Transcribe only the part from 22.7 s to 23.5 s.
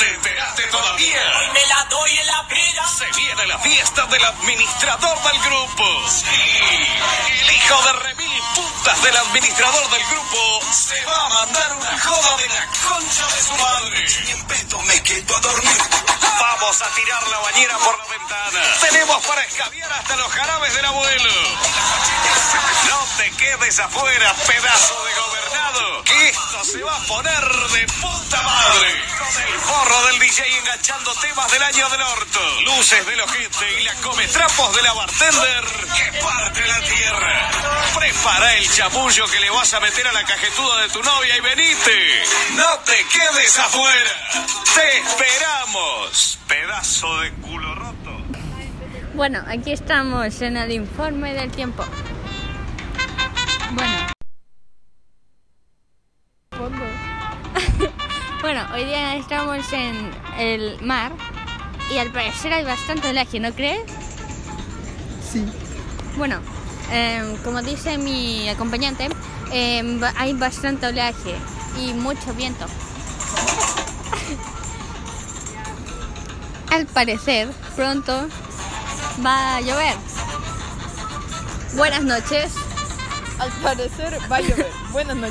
No te